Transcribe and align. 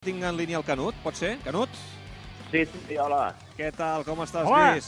Tinc 0.00 0.22
en 0.24 0.32
línia 0.32 0.56
el 0.56 0.62
Canut, 0.64 0.96
pot 1.04 1.18
ser? 1.18 1.34
Canut? 1.44 1.74
Sí, 2.48 2.62
sí, 2.64 2.94
hola. 2.96 3.34
Què 3.58 3.66
tal, 3.76 4.00
com 4.06 4.22
estàs, 4.24 4.46
Hola. 4.48 4.70
Lluís? 4.70 4.86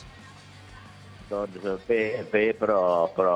Doncs 1.29 1.67
eh, 1.69 1.75
bé, 1.85 1.99
bé, 2.33 2.41
però, 2.57 2.79
però 3.13 3.35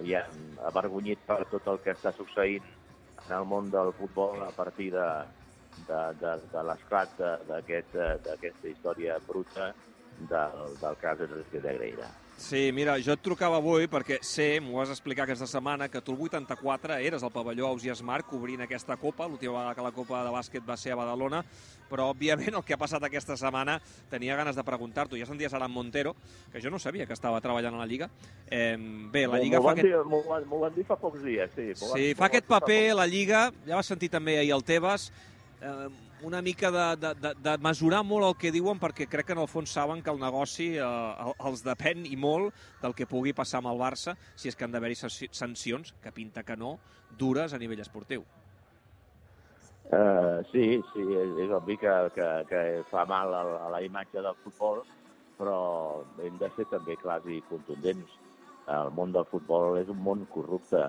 aviam, 0.00 0.40
avergonyit 0.66 1.22
per 1.28 1.36
tot 1.52 1.68
el 1.70 1.78
que 1.84 1.94
està 1.94 2.10
succeint 2.16 2.66
en 3.20 3.30
el 3.36 3.46
món 3.52 3.70
del 3.70 3.92
futbol 4.00 4.42
a 4.42 4.50
partir 4.56 4.88
de, 4.96 5.06
de, 5.86 6.02
de, 6.24 6.34
de 6.56 6.66
l'esclat 6.72 7.22
eh, 7.22 7.32
d'aquesta 7.46 8.72
història 8.72 9.20
bruta 9.28 9.70
del, 10.18 10.60
del 10.82 10.98
cas 11.06 11.22
de 11.22 11.62
Greira. 11.78 12.10
Sí, 12.42 12.72
mira, 12.74 12.96
jo 12.98 13.14
et 13.14 13.20
trucava 13.22 13.60
avui 13.60 13.86
perquè 13.86 14.16
sé, 14.26 14.56
m'ho 14.60 14.80
vas 14.80 14.90
explicar 14.90 15.22
aquesta 15.24 15.46
setmana, 15.46 15.86
que 15.88 16.00
tu 16.02 16.16
el 16.16 16.24
84 16.26 16.96
eres 16.98 17.22
al 17.22 17.30
pavelló 17.30 17.68
Ausias 17.68 18.02
Marc 18.02 18.26
cobrint 18.26 18.64
aquesta 18.64 18.96
Copa, 18.98 19.28
l'última 19.30 19.60
vegada 19.60 19.76
que 19.76 19.84
la 19.86 19.92
Copa 19.94 20.24
de 20.26 20.32
bàsquet 20.34 20.66
va 20.66 20.76
ser 20.76 20.90
a 20.92 20.96
Badalona, 20.98 21.44
però 21.88 22.08
òbviament 22.10 22.58
el 22.58 22.64
que 22.66 22.74
ha 22.74 22.80
passat 22.80 23.06
aquesta 23.06 23.36
setmana 23.38 23.78
tenia 24.10 24.34
ganes 24.34 24.58
de 24.58 24.64
preguntar-t'ho. 24.66 25.20
Ja 25.20 25.28
senties 25.30 25.54
Aran 25.54 25.70
Montero, 25.70 26.16
que 26.50 26.60
jo 26.60 26.74
no 26.74 26.82
sabia 26.82 27.06
que 27.06 27.14
estava 27.14 27.40
treballant 27.40 27.78
a 27.78 27.84
la 27.84 27.86
Lliga. 27.86 28.10
Eh, 28.50 28.74
bé, 29.14 29.28
la 29.30 29.38
Lliga 29.38 29.60
M'ho 29.60 29.68
fa 29.68 29.76
van, 29.76 29.78
aquest... 29.78 30.46
m'ho 30.50 30.62
van, 30.66 30.74
dir 30.74 30.86
fa 30.90 30.98
pocs 30.98 31.22
dies, 31.22 31.54
sí. 31.54 31.68
Sí, 31.78 32.08
fa 32.18 32.26
aquest 32.26 32.50
paper, 32.50 32.96
la 32.98 33.06
Lliga, 33.06 33.52
ja 33.68 33.78
vas 33.78 33.94
sentir 33.94 34.10
també 34.10 34.40
ahir 34.40 34.56
el 34.58 34.66
Tebas, 34.66 35.12
eh, 35.62 35.88
una 36.26 36.42
mica 36.42 36.70
de, 36.74 36.84
de, 37.00 37.14
de, 37.22 37.32
de 37.46 37.54
mesurar 37.62 38.02
molt 38.04 38.26
el 38.28 38.36
que 38.40 38.52
diuen 38.54 38.80
perquè 38.82 39.06
crec 39.10 39.30
que 39.30 39.36
en 39.36 39.42
el 39.44 39.48
fons 39.50 39.70
saben 39.72 40.02
que 40.02 40.10
el 40.12 40.20
negoci 40.20 40.72
eh, 40.76 40.82
el- 40.82 41.34
els 41.48 41.62
depèn 41.66 42.04
i 42.10 42.16
molt 42.18 42.52
del 42.82 42.94
que 42.98 43.06
pugui 43.06 43.32
passar 43.32 43.62
amb 43.62 43.70
el 43.72 43.80
Barça 43.80 44.16
si 44.34 44.50
és 44.50 44.56
que 44.58 44.66
han 44.66 44.74
d'haver-hi 44.74 44.98
sanci- 44.98 45.30
sancions, 45.32 45.94
que 46.02 46.12
pinta 46.12 46.42
que 46.42 46.56
no, 46.58 46.76
dures 47.18 47.52
a 47.54 47.58
nivell 47.62 47.80
esportiu. 47.80 48.24
Uh, 49.92 50.40
sí, 50.52 50.80
sí, 50.92 51.02
és, 51.04 51.32
és 51.42 51.50
obvi 51.52 51.74
que, 51.76 51.90
que, 52.14 52.26
que 52.48 52.60
fa 52.88 53.02
mal 53.04 53.34
a, 53.34 53.40
a 53.66 53.70
la 53.74 53.80
imatge 53.84 54.22
del 54.24 54.36
futbol, 54.44 54.78
però 55.36 55.56
hem 56.22 56.38
de 56.40 56.48
ser 56.56 56.64
també 56.70 56.94
clars 56.96 57.26
i 57.28 57.40
contundents. 57.48 58.14
El 58.72 58.92
món 58.94 59.12
del 59.12 59.26
futbol 59.28 59.76
és 59.80 59.90
un 59.92 59.98
món 60.00 60.22
corrupte 60.30 60.80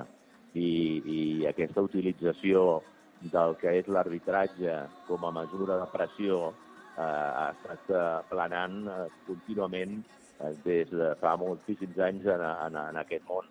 i, 0.53 0.69
i 1.03 1.19
aquesta 1.49 1.81
utilització 1.83 2.83
del 3.31 3.55
que 3.61 3.71
és 3.79 3.87
l'arbitratge 3.87 4.75
com 5.07 5.25
a 5.25 5.31
mesura 5.31 5.77
de 5.79 5.87
pressió 5.93 6.39
eh, 6.49 7.01
ha 7.01 7.49
estat 7.53 7.91
eh, 7.93 8.03
planant 8.29 8.79
eh, 8.87 9.05
contínuament 9.27 9.99
eh, 10.01 10.53
des 10.65 10.91
de 10.91 11.13
fa 11.21 11.35
moltíssims 11.39 11.99
anys 12.07 12.27
en, 12.35 12.43
en, 12.67 12.79
en 12.83 12.99
aquest 13.03 13.25
món. 13.29 13.47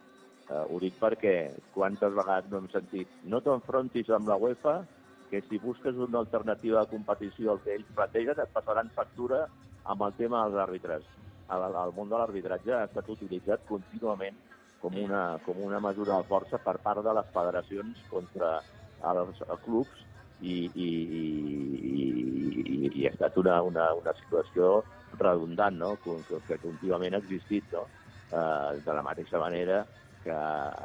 Eh, 0.51 0.65
ho 0.69 0.81
dic 0.83 0.99
perquè 1.01 1.37
quantes 1.75 2.13
vegades 2.19 2.51
no 2.51 2.61
hem 2.61 2.69
sentit 2.73 3.17
no 3.25 3.41
t'enfrontis 3.41 4.11
amb 4.13 4.29
la 4.29 4.37
UEFA, 4.37 4.83
que 5.31 5.41
si 5.49 5.59
busques 5.59 5.97
una 5.97 6.21
alternativa 6.21 6.83
de 6.83 6.93
competició 6.93 7.53
al 7.53 7.63
que 7.65 7.77
ells 7.79 7.93
plantegen 7.97 8.41
et 8.43 8.51
passaran 8.53 8.93
factura 8.93 9.47
amb 9.89 10.03
el 10.07 10.17
tema 10.19 10.43
dels 10.45 10.61
àrbitres. 10.67 11.07
El, 11.53 11.65
el 11.69 11.95
món 11.97 12.11
de 12.11 12.19
l'arbitratge 12.21 12.75
ha 12.77 12.85
estat 12.89 13.09
utilitzat 13.15 13.65
contínuament 13.69 14.37
com 14.83 14.99
una, 14.99 15.39
com 15.47 15.59
una 15.65 15.81
mesura 15.81 16.19
de 16.19 16.29
força 16.29 16.61
per 16.61 16.77
part 16.85 17.05
de 17.07 17.15
les 17.17 17.33
federacions 17.35 18.05
contra 18.11 18.59
els 19.11 19.43
clubs 19.65 20.05
i, 20.41 20.71
i, 20.75 20.89
i, 21.21 22.05
i, 22.63 22.93
i 22.93 23.07
ha 23.07 23.13
estat 23.13 23.37
una, 23.39 23.61
una, 23.63 23.93
una 23.95 24.15
situació 24.19 24.83
redundant, 25.19 25.79
no? 25.79 25.97
que, 26.03 26.41
que 26.49 26.61
contínuament 26.63 27.15
ha 27.15 27.23
existit. 27.23 27.69
No? 27.73 27.87
Eh, 28.33 28.81
de 28.85 28.95
la 28.97 29.05
mateixa 29.05 29.39
manera 29.39 29.83
que 30.23 30.35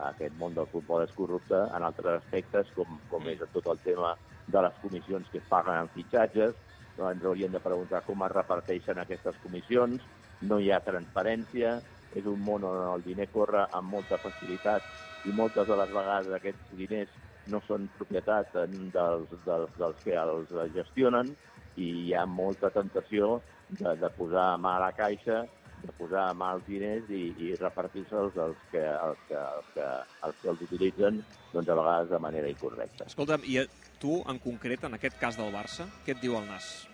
aquest 0.09 0.37
món 0.37 0.55
del 0.57 0.69
futbol 0.71 1.03
és 1.05 1.13
corrupte 1.17 1.59
en 1.77 1.85
altres 1.85 2.21
aspectes, 2.21 2.71
com, 2.75 2.97
com 3.11 3.27
és 3.29 3.43
tot 3.53 3.69
el 3.71 3.81
tema 3.85 4.15
de 4.47 4.63
les 4.65 4.79
comissions 4.81 5.29
que 5.31 5.41
es 5.41 5.49
paguen 5.49 5.83
en 5.83 5.91
fitxatges, 5.93 6.55
no 6.97 7.11
ens 7.11 7.23
haurien 7.23 7.53
de 7.53 7.61
preguntar 7.61 8.01
com 8.07 8.23
es 8.25 8.33
reparteixen 8.33 8.97
aquestes 8.99 9.37
comissions, 9.43 10.01
no 10.41 10.57
hi 10.59 10.71
ha 10.73 10.81
transparència, 10.85 11.77
és 12.17 12.25
un 12.25 12.41
món 12.41 12.65
on 12.65 12.79
el 12.95 13.05
diner 13.05 13.27
corre 13.29 13.67
amb 13.77 13.93
molta 13.93 14.17
facilitat 14.23 14.85
i 15.27 15.33
moltes 15.35 15.67
de 15.69 15.77
les 15.77 15.91
vegades 15.93 16.33
aquests 16.33 16.77
diners 16.79 17.13
no 17.47 17.61
són 17.67 17.87
propietat 17.97 18.53
dels, 18.53 19.29
dels, 19.45 19.71
dels 19.77 20.01
que 20.03 20.15
els 20.17 20.51
gestionen 20.75 21.35
i 21.75 21.87
hi 22.07 22.13
ha 22.17 22.25
molta 22.25 22.69
tentació 22.73 23.41
de, 23.69 23.95
de 24.01 24.09
posar 24.17 24.57
mà 24.59 24.77
a 24.77 24.83
la 24.87 24.91
caixa, 24.97 25.43
de 25.83 25.93
posar 25.97 26.31
mà 26.35 26.53
als 26.55 26.65
diners 26.65 27.09
i, 27.13 27.23
i 27.47 27.55
repartir-se'ls 27.55 28.37
als 28.41 28.57
que, 28.71 28.81
als, 28.81 29.19
que, 29.29 29.37
als, 29.37 29.67
que, 29.75 29.87
als 30.25 30.37
que 30.41 30.49
els 30.53 30.61
utilitzen 30.65 31.21
doncs, 31.53 31.69
a 31.69 31.75
vegades 31.77 32.09
de 32.09 32.19
manera 32.19 32.49
incorrecta. 32.49 33.05
Escolta'm, 33.05 33.45
i 33.45 33.61
tu, 34.01 34.19
en 34.29 34.39
concret, 34.39 34.83
en 34.83 34.97
aquest 34.97 35.17
cas 35.21 35.37
del 35.37 35.53
Barça, 35.53 35.87
què 36.05 36.15
et 36.15 36.21
diu 36.21 36.35
el 36.39 36.47
Nas? 36.49 36.87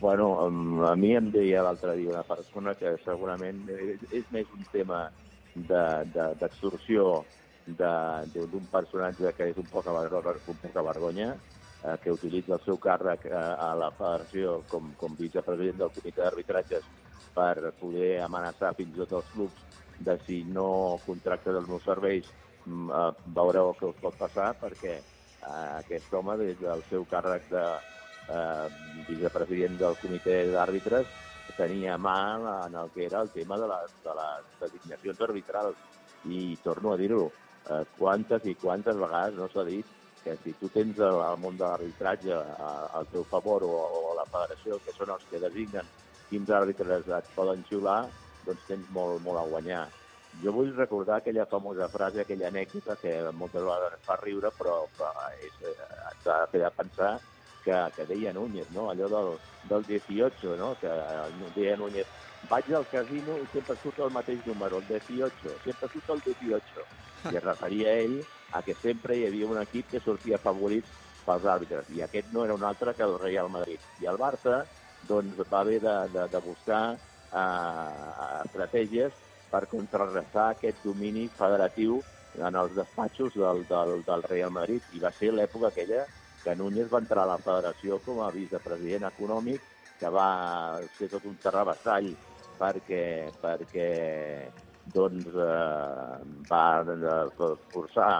Bueno, 0.00 0.26
a 0.86 0.94
mi 0.96 1.14
em 1.18 1.30
deia 1.34 1.64
l'altre 1.66 1.96
dia 1.98 2.12
una 2.12 2.22
persona 2.26 2.76
que 2.78 2.92
segurament 3.04 3.64
és, 3.74 4.04
és 4.10 4.28
més 4.30 4.46
un 4.54 4.62
tema 4.70 5.08
de- 5.54 6.04
de- 6.14 6.34
d'extorsió 6.40 7.04
de- 7.04 7.24
de- 7.24 7.39
d'un 7.78 8.66
personatge 8.72 9.32
que 9.36 9.50
és 9.52 9.58
un 9.60 9.68
poc, 9.70 9.86
un 9.86 10.60
poc 10.62 10.76
a 10.76 10.82
vergonya, 10.86 11.30
eh, 11.84 11.96
que 12.02 12.12
utilitza 12.12 12.54
el 12.56 12.64
seu 12.64 12.78
càrrec 12.78 13.26
eh, 13.26 13.34
a 13.36 13.74
la 13.78 13.90
federació 13.98 14.60
com, 14.68 14.92
com 15.00 15.16
vicepresident 15.18 15.78
del 15.82 15.94
comitè 15.94 16.22
d'arbitratges 16.22 16.84
per 17.34 17.72
poder 17.80 18.20
amenaçar 18.24 18.74
fins 18.78 18.96
i 18.96 19.00
tot 19.04 19.16
els 19.20 19.32
clubs 19.34 19.66
de 20.00 20.16
si 20.26 20.42
no 20.48 20.98
contractes 21.06 21.56
els 21.56 21.68
meus 21.68 21.84
serveis 21.84 22.26
mm, 22.66 22.90
eh, 22.90 23.32
veureu 23.38 23.70
el 23.72 23.80
que 23.80 23.90
us 23.92 24.02
pot 24.02 24.18
passar 24.18 24.52
perquè 24.60 24.98
eh, 24.98 25.70
aquest 25.78 26.12
home 26.14 26.36
des 26.42 26.60
del 26.60 26.84
seu 26.90 27.06
càrrec 27.10 27.48
de 27.52 27.64
eh, 27.70 28.68
vicepresident 29.08 29.78
del 29.80 29.98
comitè 30.02 30.44
d'àrbitres 30.52 31.18
tenia 31.56 31.96
mà 31.98 32.18
en 32.66 32.74
el 32.74 32.90
que 32.94 33.06
era 33.06 33.20
el 33.20 33.30
tema 33.30 33.58
de 33.58 33.68
les, 33.68 33.94
de 34.04 34.14
les 34.20 34.44
designacions 34.60 35.20
arbitrals. 35.20 35.76
I 36.24 36.56
torno 36.62 36.92
a 36.92 36.96
dir-ho, 37.00 37.30
eh, 37.68 37.84
quantes 37.96 38.46
i 38.48 38.56
quantes 38.60 38.96
vegades 38.96 39.36
no 39.38 39.48
s'ha 39.52 39.64
dit 39.68 39.88
que 40.24 40.36
si 40.44 40.54
tu 40.60 40.68
tens 40.68 40.98
el, 40.98 41.20
el 41.24 41.38
món 41.40 41.56
de 41.56 41.64
l'arbitratge 41.64 42.36
al 42.36 43.08
teu 43.12 43.24
favor 43.30 43.64
o, 43.64 43.72
o 43.72 44.14
la 44.18 44.26
federació, 44.32 44.80
que 44.84 44.92
són 44.96 45.12
els 45.14 45.24
que 45.30 45.40
designen 45.40 45.88
quins 46.28 46.52
àrbitres 46.52 47.08
et 47.08 47.30
poden 47.34 47.64
xiular, 47.68 48.02
doncs 48.46 48.66
tens 48.68 48.88
molt, 48.92 49.22
molt 49.24 49.40
a 49.40 49.46
guanyar. 49.48 49.86
Jo 50.42 50.52
vull 50.54 50.70
recordar 50.76 51.16
aquella 51.18 51.48
famosa 51.50 51.88
frase, 51.90 52.20
aquella 52.22 52.50
anècdota 52.52 52.96
que 53.00 53.14
moltes 53.32 53.64
vegades 53.64 54.04
fa 54.06 54.18
riure, 54.20 54.52
però, 54.58 54.76
però 54.96 55.10
és, 55.40 55.56
eh, 55.64 55.74
ens 56.12 56.28
ha 56.28 56.38
de 56.44 56.50
fer 56.52 56.70
pensar 56.76 57.14
que, 57.64 57.76
que 57.96 58.06
deia 58.06 58.32
Núñez, 58.32 58.70
no? 58.74 58.88
allò 58.90 59.08
del, 59.08 59.30
del 59.68 59.86
18, 59.86 60.56
no? 60.56 60.74
que 60.80 60.88
eh, 60.88 61.52
deia 61.54 61.76
Núñez, 61.76 62.06
vaig 62.48 62.72
al 62.74 62.86
casino 62.88 63.36
i 63.36 63.46
sempre 63.52 63.76
surt 63.82 64.00
el 64.00 64.12
mateix 64.14 64.44
número, 64.46 64.80
el 64.80 64.86
18, 64.88 65.56
sempre 65.64 65.88
surt 65.92 66.10
el 66.16 66.22
18. 66.24 66.86
I 67.30 67.36
es 67.36 67.44
referia 67.44 67.90
a 67.90 67.98
ell 68.00 68.18
a 68.56 68.62
que 68.62 68.74
sempre 68.74 69.16
hi 69.16 69.26
havia 69.26 69.46
un 69.46 69.60
equip 69.60 69.90
que 69.90 70.00
sortia 70.00 70.40
favorit 70.40 70.86
pels 71.26 71.44
àrbitres, 71.44 71.90
i 71.94 72.00
aquest 72.02 72.30
no 72.32 72.44
era 72.44 72.56
un 72.56 72.64
altre 72.64 72.94
que 72.96 73.04
el 73.04 73.18
Real 73.20 73.50
Madrid. 73.52 73.80
I 74.00 74.08
el 74.10 74.18
Barça 74.18 74.62
doncs, 75.08 75.36
va 75.52 75.60
haver 75.60 75.80
de, 75.84 75.96
de, 76.14 76.26
de 76.32 76.40
buscar 76.44 76.84
eh, 76.94 78.40
estratègies 78.46 79.12
per 79.50 79.66
contrarrestar 79.68 80.50
aquest 80.50 80.80
domini 80.84 81.28
federatiu 81.36 82.00
en 82.38 82.56
els 82.56 82.74
despatxos 82.76 83.34
del, 83.34 83.64
del, 83.68 84.02
del 84.06 84.24
Real 84.30 84.52
Madrid. 84.54 84.82
I 84.94 85.02
va 85.02 85.12
ser 85.18 85.32
l'època 85.34 85.70
aquella 85.70 86.06
que 86.44 86.56
Núñez 86.56 86.88
va 86.92 87.02
entrar 87.04 87.24
a 87.26 87.32
la 87.34 87.38
federació 87.44 88.00
com 88.06 88.22
a 88.24 88.30
vicepresident 88.34 89.06
econòmic, 89.10 89.62
que 90.00 90.08
va 90.08 90.80
ser 90.96 91.10
tot 91.12 91.26
un 91.28 91.36
terrabassall 91.44 92.08
perquè, 92.60 93.04
perquè 93.40 93.88
doncs, 94.94 95.28
eh, 95.28 96.20
va 96.50 96.64
eh, 96.84 97.50
forçar 97.72 98.12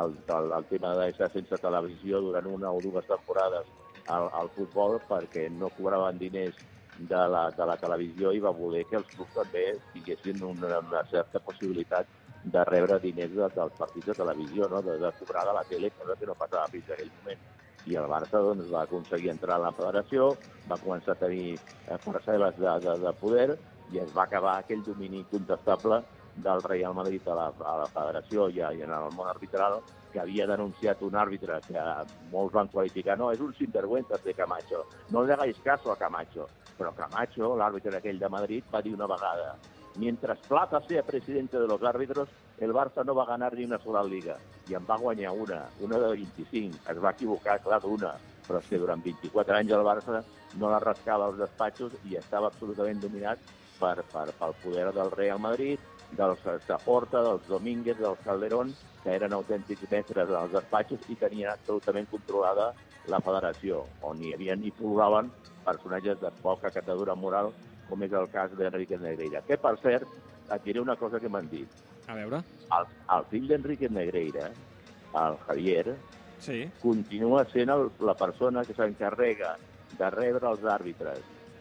el, 0.00 0.16
el, 0.36 0.52
el 0.58 0.68
tema 0.70 0.92
d'estar 0.98 1.30
sense 1.32 1.58
televisió 1.62 2.20
durant 2.24 2.48
una 2.48 2.72
o 2.72 2.82
dues 2.84 3.08
temporades 3.08 3.68
al, 4.06 4.28
al 4.40 4.52
futbol 4.56 4.98
perquè 5.08 5.48
no 5.52 5.70
cobraven 5.76 6.20
diners 6.20 6.58
de 6.96 7.22
la, 7.34 7.46
de 7.56 7.66
la 7.66 7.76
televisió 7.80 8.32
i 8.32 8.40
va 8.44 8.52
voler 8.56 8.84
que 8.88 8.98
els 9.00 9.08
clubs 9.14 9.32
també 9.36 9.64
tinguessin 9.94 10.42
una, 10.44 10.78
una 10.78 11.04
certa 11.10 11.40
possibilitat 11.40 12.08
de 12.42 12.64
rebre 12.68 12.98
diners 13.00 13.34
de, 13.38 13.48
dels 13.56 13.74
partits 13.78 14.06
de 14.10 14.18
televisió, 14.18 14.68
no? 14.68 14.82
de, 14.82 14.98
de 14.98 15.12
cobrar 15.18 15.46
de 15.48 15.56
la 15.56 15.64
tele, 15.64 15.92
cosa 15.96 16.16
que 16.18 16.28
no 16.28 16.38
passava 16.38 16.68
fins 16.72 16.90
aquell 16.90 17.12
moment. 17.20 17.44
I 17.90 17.98
el 17.98 18.08
Barça 18.10 18.40
doncs, 18.44 18.68
va 18.70 18.84
aconseguir 18.86 19.32
entrar 19.32 19.58
a 19.58 19.66
la 19.66 19.72
federació, 19.76 20.32
va 20.70 20.80
començar 20.82 21.16
a 21.16 21.22
tenir 21.22 21.56
eh, 21.56 21.98
parcel·les 22.04 22.58
de, 22.58 22.74
de, 22.86 22.98
de 23.02 23.14
poder 23.20 23.48
i 23.92 24.00
es 24.02 24.12
va 24.16 24.26
acabar 24.28 24.58
aquell 24.58 24.84
domini 24.86 25.20
incontestable 25.20 26.02
del 26.36 26.62
Real 26.62 26.94
Madrid 26.94 27.26
a 27.28 27.34
la, 27.36 27.48
a 27.52 27.74
la 27.82 27.88
federació 27.92 28.48
i, 28.48 28.62
a, 28.62 28.72
i 28.72 28.86
en 28.86 28.94
el 28.94 29.10
món 29.16 29.28
arbitral 29.28 29.80
que 30.12 30.20
havia 30.20 30.46
denunciat 30.46 31.02
un 31.02 31.16
àrbitre 31.16 31.58
que 31.66 31.82
molts 32.32 32.54
van 32.54 32.68
qualificar, 32.72 33.16
no, 33.18 33.30
és 33.32 33.40
un 33.40 33.52
sinvergüenza 33.56 34.20
de 34.24 34.34
Camacho, 34.36 34.84
no 35.10 35.24
le 35.24 35.32
hagáis 35.32 35.60
caso 35.64 35.92
a 35.92 35.96
Camacho. 35.96 36.48
Però 36.76 36.92
Camacho, 36.96 37.54
l'àrbitre 37.56 37.96
aquell 37.98 38.20
de 38.20 38.28
Madrid, 38.32 38.64
va 38.72 38.80
dir 38.84 38.94
una 38.96 39.08
vegada 39.08 39.54
Mientras 39.96 40.38
Plata 40.48 40.80
sea 40.88 41.02
presidente 41.02 41.58
de 41.58 41.66
los 41.66 41.82
árbitros, 41.82 42.28
el 42.58 42.72
Barça 42.72 43.04
no 43.04 43.14
va 43.14 43.26
ganar 43.26 43.54
ni 43.54 43.64
una 43.64 43.78
sola 43.78 44.02
liga 44.02 44.38
i 44.68 44.74
en 44.74 44.86
va 44.88 44.96
guanyar 44.96 45.32
una, 45.32 45.66
una 45.80 45.98
de 45.98 46.08
25. 46.08 46.78
Es 46.90 47.02
va 47.02 47.10
equivocar, 47.10 47.60
clar, 47.60 47.80
d'una, 47.82 48.14
però 48.46 48.60
és 48.62 48.68
que 48.70 48.80
durant 48.80 49.02
24 49.04 49.56
anys 49.58 49.74
el 49.76 49.84
Barça 49.86 50.22
no 50.60 50.70
la 50.70 50.80
rascava 50.80 51.26
als 51.28 51.40
despatxos 51.40 51.98
i 52.08 52.16
estava 52.16 52.48
absolutament 52.48 53.02
dominat 53.02 53.42
per, 53.80 53.98
per, 54.12 54.30
pel 54.38 54.56
poder 54.62 54.92
del 54.94 55.10
Real 55.10 55.42
Madrid, 55.42 55.80
dels 56.16 56.40
Porta, 56.84 57.22
dels 57.22 57.46
Domínguez, 57.48 57.98
dels 57.98 58.20
Calderón, 58.24 58.72
que 59.02 59.16
eren 59.16 59.32
autèntics 59.32 59.90
mestres 59.90 60.28
dels 60.28 60.52
despatxos 60.52 61.04
i 61.08 61.16
tenien 61.16 61.50
absolutament 61.52 62.08
controlada 62.10 62.72
la 63.10 63.20
federació, 63.20 63.86
on 64.06 64.20
hi 64.22 64.32
havia 64.34 64.54
i 64.54 64.70
ploraven 64.76 65.32
personatges 65.64 66.20
de 66.20 66.30
poca 66.42 66.70
catadura 66.70 67.14
moral, 67.14 67.52
com 67.92 68.02
és 68.06 68.12
el 68.16 68.28
cas 68.32 68.52
d'Enrique 68.56 68.96
Negreira. 69.00 69.42
Que, 69.44 69.58
per 69.60 69.74
cert, 69.82 70.08
et 70.52 70.64
diré 70.64 70.80
una 70.80 70.96
cosa 70.96 71.20
que 71.20 71.28
m'han 71.28 71.48
dit. 71.52 71.68
A 72.08 72.16
veure. 72.16 72.40
El, 72.72 72.86
el 73.18 73.26
fill 73.30 73.46
d'Enrique 73.50 73.90
Negreira, 73.92 74.48
el 75.20 75.36
Javier, 75.46 75.98
Sí. 76.42 76.64
continua 76.82 77.44
sent 77.52 77.70
el, 77.70 77.84
la 78.02 78.16
persona 78.18 78.64
que 78.66 78.74
s'encarrega 78.74 79.52
de 79.98 80.08
rebre 80.10 80.48
els 80.50 80.64
àrbitres 80.66 81.20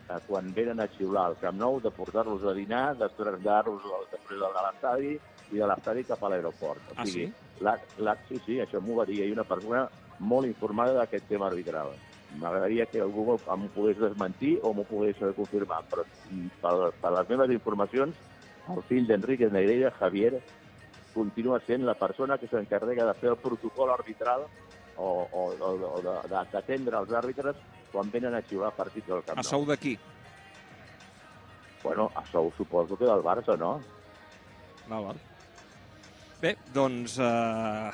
eh, 0.09 0.15
quan 0.25 0.47
venen 0.55 0.79
a 0.81 0.87
xiular 0.95 1.27
al 1.27 1.35
Camp 1.37 1.59
Nou, 1.59 1.77
de 1.83 1.91
portar-los 1.93 2.41
a 2.49 2.55
dinar, 2.57 2.95
de 2.97 3.09
traslladar-los 3.17 3.83
al- 3.85 4.07
després 4.15 4.39
de 4.41 4.49
l'estadi 4.55 5.11
i 5.51 5.59
de 5.59 5.67
l'estadi 5.69 6.05
cap 6.07 6.23
a 6.23 6.31
l'aeroport. 6.33 6.81
O 6.89 6.95
Ah, 6.95 7.05
sigui, 7.05 7.27
sí? 7.27 7.33
La, 7.61 7.75
la, 8.01 8.15
sí, 8.27 8.39
sí, 8.47 8.57
això 8.63 8.81
m'ho 8.81 8.95
va 8.97 9.05
dir 9.05 9.19
ahir 9.21 9.35
una 9.35 9.43
persona 9.45 9.83
molt 10.17 10.47
informada 10.49 10.95
d'aquest 10.97 11.27
tema 11.29 11.45
arbitral. 11.51 11.91
M'agradaria 12.39 12.85
que 12.87 13.01
algú 13.03 13.25
m'ho 13.27 13.69
pogués 13.75 13.97
desmentir 13.99 14.57
o 14.63 14.71
m'ho 14.73 14.85
pogués 14.87 15.17
confirmar, 15.35 15.81
però 15.91 16.05
per, 16.61 16.73
per 17.01 17.11
les 17.17 17.29
meves 17.29 17.51
informacions, 17.51 18.15
el 18.71 18.81
fill 18.87 19.07
d'Enrique 19.09 19.49
Negreira, 19.51 19.91
Javier, 19.99 20.39
continua 21.13 21.59
sent 21.67 21.83
la 21.83 21.97
persona 21.99 22.37
que 22.39 22.47
s'encarrega 22.47 23.05
de 23.09 23.15
fer 23.19 23.33
el 23.33 23.39
protocol 23.41 23.91
arbitral 23.91 24.45
o, 24.95 25.27
o, 25.27 25.43
o, 25.51 25.71
o 25.89 26.01
d'atendre 26.31 27.01
els 27.01 27.11
àrbitres 27.11 27.59
quan 27.91 28.11
venen 28.13 28.35
a 28.37 28.41
xiular 28.47 28.71
partits 28.77 29.07
del 29.07 29.23
Camp 29.27 29.39
A 29.39 29.43
Nou. 29.43 29.49
sou 29.49 29.65
d'aquí. 29.67 29.97
Bueno, 31.83 32.11
a 32.15 32.23
sou 32.31 32.51
suposo 32.55 32.95
que 32.95 33.09
del 33.09 33.23
Barça, 33.25 33.57
no? 33.57 33.79
Val, 34.87 35.09
val. 35.09 35.19
Bé, 36.41 36.55
doncs... 36.73 37.17
Uh... 37.17 37.91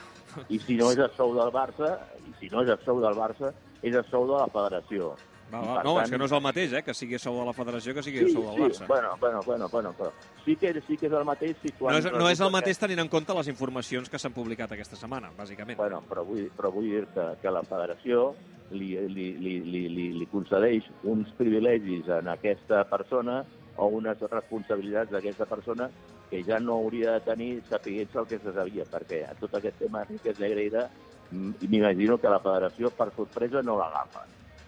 I 0.53 0.59
si 0.61 0.75
no 0.77 0.91
és 0.93 0.99
a 1.01 1.07
sou 1.15 1.33
del 1.33 1.49
Barça, 1.55 1.95
i 2.27 2.33
si 2.39 2.51
no 2.51 2.61
és 2.61 2.69
a 2.69 2.77
sou 2.83 2.99
del 3.01 3.15
Barça, 3.17 3.53
és 3.83 3.95
a 3.95 4.03
sou 4.09 4.25
de 4.27 4.33
la 4.37 4.47
federació. 4.47 5.15
Val. 5.49 5.61
per 5.63 5.83
No, 5.85 5.93
tant- 5.93 6.03
és 6.03 6.11
que 6.11 6.17
no 6.17 6.25
és 6.25 6.31
el 6.35 6.41
mateix, 6.43 6.73
eh? 6.73 6.81
Que 6.83 6.93
sigui 6.93 7.17
sou 7.17 7.37
de 7.39 7.45
la 7.45 7.53
federació 7.53 7.93
que 7.95 8.03
sigui 8.03 8.29
sou 8.33 8.43
del 8.49 8.65
Barça. 8.65 8.85
Bueno, 8.87 9.13
bueno, 9.21 9.39
bueno, 9.45 9.69
bueno, 9.71 9.93
però 9.97 10.11
sí 10.43 10.57
que, 10.57 10.73
sí 10.85 10.97
que 10.97 11.07
és 11.07 11.13
el 11.13 11.23
mateix 11.23 11.55
si 11.61 11.71
quan... 11.71 11.93
No 11.93 11.99
és, 11.99 12.11
no 12.11 12.29
és 12.29 12.41
el 12.41 12.51
mateix 12.51 12.77
tenint 12.77 12.99
en 12.99 13.07
compte 13.07 13.33
les 13.33 13.47
informacions 13.47 14.09
que 14.09 14.19
s'han 14.19 14.33
publicat 14.35 14.71
aquesta 14.75 14.97
setmana, 14.99 15.31
bàsicament. 15.37 15.77
Bueno, 15.77 16.01
però 16.09 16.25
vull, 16.25 16.49
però 16.57 16.71
vull 16.73 16.83
dir 16.89 17.05
que, 17.13 17.29
que 17.41 17.49
la 17.51 17.63
federació 17.63 18.33
li, 18.71 18.97
li, 19.07 19.29
li, 19.39 19.55
li, 19.63 19.87
li, 19.87 20.09
li 20.19 20.27
concedeix 20.27 20.83
uns 21.03 21.31
privilegis 21.37 22.09
en 22.09 22.27
aquesta 22.27 22.83
persona 22.91 23.45
o 23.77 23.87
unes 23.87 24.19
responsabilitats 24.19 25.11
d'aquesta 25.13 25.45
persona 25.45 25.87
que 26.29 26.43
ja 26.43 26.59
no 26.59 26.73
hauria 26.81 27.13
de 27.13 27.19
tenir 27.21 27.63
sapiguent 27.69 28.09
el 28.19 28.27
que 28.27 28.39
se 28.39 28.51
sabia, 28.51 28.83
perquè 28.83 29.23
a 29.29 29.33
tot 29.39 29.53
aquest 29.55 29.77
tema 29.79 30.01
Enriquez 30.03 30.39
Negreira 30.43 30.89
m'imagino 31.31 32.17
que 32.17 32.29
la 32.29 32.39
federació 32.39 32.91
per 32.91 33.11
sorpresa 33.15 33.61
no 33.61 33.77
l'agafa. 33.77 34.25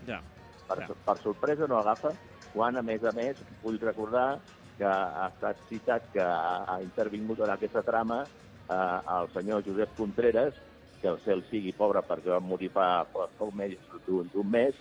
Ja. 0.07 0.21
Per, 0.67 0.79
Ja. 0.79 0.87
per 1.05 1.17
sorpresa 1.23 1.67
no 1.67 1.77
l'agafa, 1.77 2.11
quan 2.53 2.77
a 2.77 2.81
més 2.81 3.03
a 3.03 3.11
més 3.11 3.37
vull 3.63 3.79
recordar 3.79 4.39
que 4.77 4.85
ha 4.85 5.27
estat 5.27 5.57
citat 5.69 6.11
que 6.13 6.21
ha, 6.21 6.63
ha 6.67 6.81
intervingut 6.81 7.39
en 7.43 7.49
aquesta 7.51 7.83
trama 7.83 8.23
eh, 8.23 8.99
el 9.17 9.31
senyor 9.33 9.63
Josep 9.65 9.95
Contreras, 9.97 10.53
que 11.01 11.07
el 11.07 11.19
cel 11.23 11.43
sigui 11.49 11.71
pobre 11.73 12.01
perquè 12.03 12.29
va 12.31 12.39
morir 12.43 12.69
fa 12.75 13.05
fa 13.11 13.27
poc 13.37 13.53
més 13.55 13.75
d'un 14.05 14.29
d'un 14.33 14.49
mes, 14.51 14.75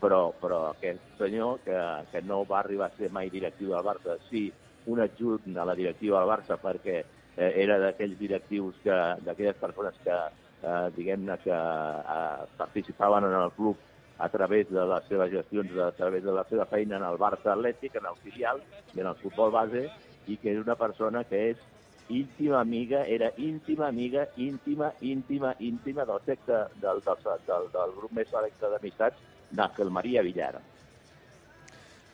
però, 0.00 0.32
però 0.40 0.70
aquest 0.70 1.00
senyor, 1.18 1.60
que, 1.64 1.76
que 2.12 2.22
no 2.22 2.44
va 2.44 2.60
arribar 2.60 2.90
a 2.90 2.96
ser 2.96 3.10
mai 3.10 3.30
directiu 3.30 3.72
del 3.72 3.84
Barça, 3.84 4.18
sí 4.30 4.52
un 4.86 5.00
adjunt 5.00 5.56
a 5.56 5.64
la 5.64 5.74
directiva 5.74 6.20
del 6.20 6.28
Barça 6.28 6.58
perquè 6.62 6.98
eh, 7.00 7.52
era 7.62 7.78
d'aquells 7.82 8.18
directius, 8.18 8.76
que 8.84 8.96
d'aquelles 9.24 9.56
persones 9.56 9.96
que, 10.04 10.18
eh, 10.66 10.88
diguem-ne, 10.96 11.38
que 11.44 11.54
eh, 11.54 12.48
participaven 12.58 13.24
en 13.30 13.36
el 13.40 13.52
club 13.52 13.76
a 14.18 14.28
través 14.28 14.68
de 14.70 14.84
les 14.86 15.08
seves 15.08 15.30
gestions, 15.30 15.78
a 15.78 15.92
través 15.92 16.24
de 16.24 16.32
la 16.32 16.44
seva 16.48 16.66
feina 16.66 16.96
en 16.96 17.04
el 17.04 17.18
Barça 17.20 17.52
Atlètic, 17.52 17.96
en 18.00 18.10
el 18.10 18.20
filial 18.24 18.62
i 18.94 19.00
en 19.00 19.10
el 19.12 19.18
futbol 19.22 19.52
base, 19.52 19.86
i 20.26 20.38
que 20.42 20.54
és 20.54 20.62
una 20.62 20.76
persona 20.80 21.22
que 21.24 21.42
és 21.52 21.64
íntima 22.08 22.60
amiga, 22.60 23.04
era 23.06 23.32
íntima 23.36 23.88
amiga, 23.88 24.28
íntima, 24.36 24.92
íntima, 25.00 25.54
íntima 25.58 26.06
del 26.06 26.22
secte 26.24 26.64
del, 26.80 27.02
del, 27.04 27.44
del, 27.46 27.68
del 27.74 27.94
grup 27.98 28.16
més 28.16 28.30
selecte 28.30 28.70
d'amistats 28.72 29.20
d'Àngel 29.52 29.90
Maria 29.90 30.24
Villar. 30.26 30.54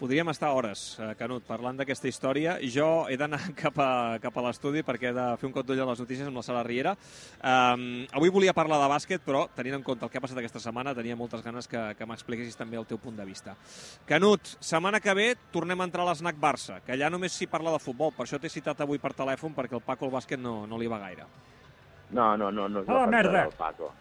Podríem 0.03 0.27
estar 0.33 0.49
hores, 0.51 0.99
eh, 0.99 1.13
Canut, 1.15 1.45
parlant 1.47 1.77
d'aquesta 1.79 2.09
història. 2.11 2.57
Jo 2.75 3.05
he 3.07 3.15
d'anar 3.15 3.39
cap 3.61 3.77
a, 3.79 4.19
cap 4.19 4.35
a 4.35 4.43
l'estudi 4.43 4.81
perquè 4.83 5.13
he 5.13 5.15
de 5.15 5.27
fer 5.39 5.47
un 5.47 5.55
cop 5.55 5.69
d'ull 5.69 5.79
a 5.79 5.87
les 5.87 6.03
notícies 6.03 6.27
amb 6.27 6.41
la 6.41 6.43
Sala 6.43 6.65
Riera. 6.67 6.97
Um, 7.39 7.85
avui 8.11 8.33
volia 8.35 8.51
parlar 8.57 8.81
de 8.83 8.89
bàsquet, 8.91 9.23
però 9.23 9.45
tenint 9.55 9.79
en 9.79 9.87
compte 9.87 10.03
el 10.03 10.11
que 10.11 10.19
ha 10.19 10.25
passat 10.25 10.43
aquesta 10.43 10.59
setmana, 10.65 10.91
tenia 10.99 11.15
moltes 11.15 11.47
ganes 11.47 11.71
que, 11.71 11.85
que 11.95 12.11
m'expliquessis 12.11 12.59
també 12.59 12.83
el 12.83 12.89
teu 12.91 12.99
punt 12.99 13.15
de 13.15 13.29
vista. 13.31 13.55
Canut, 14.11 14.57
setmana 14.59 14.99
que 14.99 15.15
ve 15.15 15.31
tornem 15.55 15.79
a 15.79 15.87
entrar 15.87 16.03
a 16.03 16.11
l'Snac 16.11 16.43
Barça, 16.43 16.83
que 16.83 16.97
allà 16.97 17.07
només 17.15 17.39
s'hi 17.39 17.47
parla 17.47 17.71
de 17.71 17.85
futbol. 17.87 18.11
Per 18.17 18.27
això 18.27 18.43
t'he 18.43 18.51
citat 18.51 18.83
avui 18.83 18.99
per 18.99 19.15
telèfon, 19.15 19.55
perquè 19.55 19.79
el 19.79 19.87
Paco 19.87 20.11
el 20.11 20.17
bàsquet 20.19 20.43
no, 20.43 20.65
no 20.67 20.83
li 20.83 20.91
va 20.91 20.99
gaire. 21.07 21.31
No, 22.11 22.33
no, 22.35 22.51
no, 22.51 22.67
no 22.67 22.83
és 22.83 22.91
la 22.91 23.05
la 23.05 23.13
merda. 23.21 23.45
del 23.45 23.55
Paco. 23.55 23.95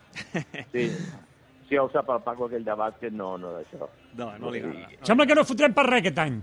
Sí, 0.73 0.89
si 1.71 1.77
ja 1.79 1.85
ho 1.85 1.89
sap 1.93 2.09
el 2.11 2.19
Paco 2.25 2.49
aquell 2.49 2.65
de 2.67 2.75
bàsquet, 2.75 3.13
no, 3.15 3.37
no 3.39 3.53
d'això. 3.55 3.87
No, 4.19 4.33
no 4.41 4.51
li 4.51 4.59
agrada. 4.59 4.89
No. 4.91 5.05
Sembla 5.07 5.25
que 5.29 5.37
no 5.39 5.45
fotrem 5.47 5.71
per 5.77 5.85
res 5.87 6.03
aquest 6.03 6.19
any. 6.19 6.41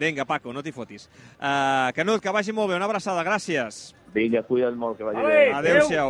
Vinga, 0.00 0.24
Paco, 0.24 0.54
no 0.56 0.62
t'hi 0.64 0.72
fotis. 0.72 1.04
Uh, 1.36 1.92
Canut, 1.92 2.22
que 2.24 2.32
vagi 2.32 2.54
molt 2.56 2.72
bé. 2.72 2.78
Una 2.80 2.88
abraçada, 2.88 3.20
gràcies. 3.26 3.90
Vinga, 4.14 4.40
cuida't 4.48 4.78
molt, 4.80 4.96
que 4.96 5.04
vagi 5.04 5.20
bé. 5.20 5.42
Adéu-siau. 5.58 6.08